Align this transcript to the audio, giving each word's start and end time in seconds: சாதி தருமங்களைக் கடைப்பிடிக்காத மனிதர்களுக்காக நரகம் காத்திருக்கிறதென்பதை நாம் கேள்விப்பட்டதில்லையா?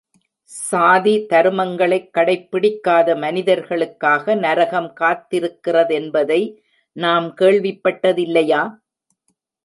சாதி 0.51 1.25
தருமங்களைக் 1.29 2.07
கடைப்பிடிக்காத 2.17 3.15
மனிதர்களுக்காக 3.15 4.35
நரகம் 4.35 4.89
காத்திருக்கிறதென்பதை 4.99 6.39
நாம் 6.95 7.27
கேள்விப்பட்டதில்லையா? 7.41 8.63